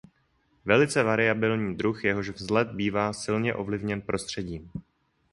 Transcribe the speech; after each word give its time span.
Velice 0.65 1.03
variabilní 1.03 1.77
druh 1.77 2.03
jehož 2.03 2.29
vzhled 2.29 2.67
bývá 2.71 3.13
silně 3.13 3.55
ovlivněn 3.55 4.01
prostředím. 4.01 4.71